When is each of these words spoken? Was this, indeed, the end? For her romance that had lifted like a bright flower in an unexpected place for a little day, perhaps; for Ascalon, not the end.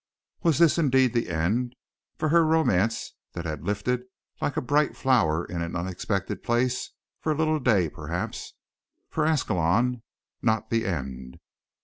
Was 0.41 0.57
this, 0.57 0.79
indeed, 0.79 1.13
the 1.13 1.29
end? 1.29 1.75
For 2.17 2.29
her 2.29 2.43
romance 2.43 3.11
that 3.33 3.45
had 3.45 3.61
lifted 3.63 4.01
like 4.41 4.57
a 4.57 4.59
bright 4.61 4.97
flower 4.97 5.45
in 5.45 5.61
an 5.61 5.75
unexpected 5.75 6.41
place 6.41 6.89
for 7.19 7.31
a 7.31 7.37
little 7.37 7.59
day, 7.59 7.87
perhaps; 7.87 8.55
for 9.11 9.27
Ascalon, 9.27 10.01
not 10.41 10.71
the 10.71 10.87
end. 10.87 11.39